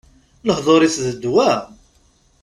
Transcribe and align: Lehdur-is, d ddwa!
Lehdur-is, 0.47 0.95
d 1.05 1.07
ddwa! 1.15 1.51